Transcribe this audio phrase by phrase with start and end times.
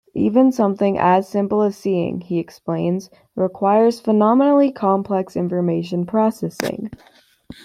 [0.15, 6.89] Even something as simple as seeing, he explains, requires phenomenally complex information processing.